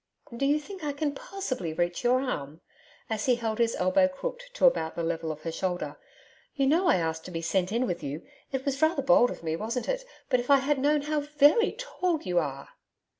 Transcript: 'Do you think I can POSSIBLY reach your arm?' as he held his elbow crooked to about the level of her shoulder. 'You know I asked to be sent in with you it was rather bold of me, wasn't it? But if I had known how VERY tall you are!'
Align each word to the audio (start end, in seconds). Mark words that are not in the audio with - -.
'Do 0.35 0.47
you 0.47 0.59
think 0.59 0.83
I 0.83 0.93
can 0.93 1.13
POSSIBLY 1.13 1.73
reach 1.73 2.03
your 2.03 2.21
arm?' 2.21 2.61
as 3.07 3.27
he 3.27 3.35
held 3.35 3.59
his 3.59 3.75
elbow 3.75 4.07
crooked 4.07 4.51
to 4.55 4.65
about 4.65 4.95
the 4.95 5.03
level 5.03 5.31
of 5.31 5.41
her 5.43 5.51
shoulder. 5.51 5.95
'You 6.55 6.65
know 6.65 6.87
I 6.87 6.95
asked 6.95 7.23
to 7.25 7.29
be 7.29 7.43
sent 7.43 7.71
in 7.71 7.85
with 7.85 8.01
you 8.01 8.25
it 8.51 8.65
was 8.65 8.81
rather 8.81 9.03
bold 9.03 9.29
of 9.29 9.43
me, 9.43 9.55
wasn't 9.55 9.87
it? 9.87 10.03
But 10.27 10.39
if 10.39 10.49
I 10.49 10.57
had 10.57 10.79
known 10.79 11.03
how 11.03 11.19
VERY 11.19 11.73
tall 11.77 12.19
you 12.23 12.39
are!' 12.39 12.69